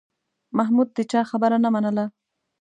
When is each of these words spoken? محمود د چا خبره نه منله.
محمود 0.57 0.89
د 0.97 0.99
چا 1.11 1.21
خبره 1.31 1.57
نه 1.63 1.69
منله. 1.75 2.05